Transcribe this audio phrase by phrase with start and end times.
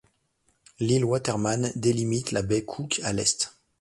[0.79, 3.55] L'île Waterman délimite la baie Cook à l'est.